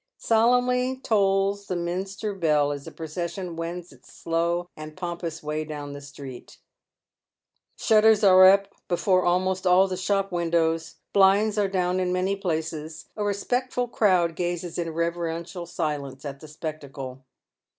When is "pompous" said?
4.97-5.43